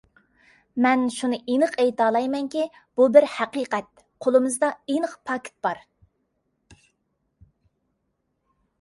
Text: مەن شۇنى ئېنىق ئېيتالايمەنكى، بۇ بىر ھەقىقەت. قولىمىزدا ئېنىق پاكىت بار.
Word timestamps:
مەن 0.85 1.03
شۇنى 1.15 1.37
ئېنىق 1.53 1.77
ئېيتالايمەنكى، 1.83 2.65
بۇ 3.01 3.07
بىر 3.17 3.29
ھەقىقەت. 3.35 4.03
قولىمىزدا 4.27 4.73
ئېنىق 4.81 5.17
پاكىت 5.29 5.61
بار. 5.69 5.87